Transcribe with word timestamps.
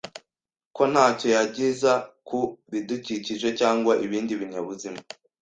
ko 0.75 0.83
ntacyo 0.91 1.27
yangiza 1.35 1.91
ku 2.27 2.39
bidukikije 2.71 3.49
cyangwa 3.59 3.93
ibindi 4.05 4.33
binyabuzima. 4.41 4.99